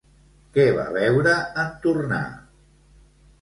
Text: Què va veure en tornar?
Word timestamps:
Què 0.53 0.63
va 0.77 0.85
veure 0.95 1.35
en 1.65 1.69
tornar? 1.85 2.23